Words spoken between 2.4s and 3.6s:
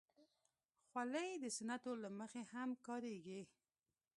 هم کارېږي.